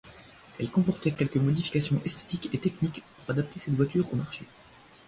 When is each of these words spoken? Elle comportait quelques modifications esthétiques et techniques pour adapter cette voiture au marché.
Elle 0.59 0.71
comportait 0.71 1.11
quelques 1.11 1.37
modifications 1.37 2.01
esthétiques 2.03 2.49
et 2.53 2.57
techniques 2.57 3.03
pour 3.19 3.29
adapter 3.33 3.59
cette 3.59 3.75
voiture 3.75 4.11
au 4.11 4.15
marché. 4.15 4.47